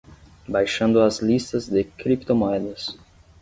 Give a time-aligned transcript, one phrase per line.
[0.47, 2.97] Baixando as listas de criptomoedas